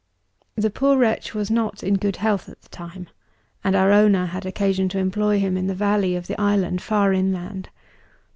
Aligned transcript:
"The 0.55 0.71
poor 0.71 0.97
wretch 0.97 1.35
was 1.35 1.51
not 1.51 1.83
in 1.83 1.93
good 1.93 2.15
health 2.15 2.49
at 2.49 2.59
the 2.63 2.69
time; 2.69 3.07
and 3.63 3.75
our 3.75 3.91
owner 3.91 4.25
had 4.25 4.47
occasion 4.47 4.89
to 4.89 4.97
employ 4.97 5.37
him 5.39 5.55
in 5.55 5.67
the 5.67 5.75
valley 5.75 6.15
of 6.15 6.25
the 6.25 6.41
island 6.41 6.81
far 6.81 7.13
inland. 7.13 7.69